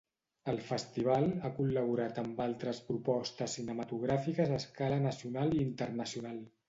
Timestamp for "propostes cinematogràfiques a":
2.87-4.59